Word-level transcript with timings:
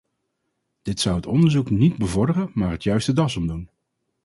Dit 0.81 0.99
zou 0.99 1.15
het 1.15 1.25
onderzoek 1.25 1.69
niet 1.69 1.97
bevorderen 1.97 2.51
maar 2.53 2.71
het 2.71 2.83
juist 2.83 3.05
de 3.05 3.13
das 3.13 3.35
omdoen. 3.37 3.69